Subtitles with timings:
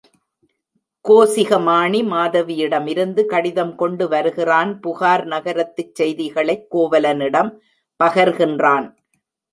[1.05, 7.51] கோசிகமாணி மாதவியிடமிருந்து கடிதம் கொண்டு வருகிறான் புகார் நகரத்துச் செய்திகளைக் கோவலனிடம்
[7.99, 8.87] பகர்கின்றான்.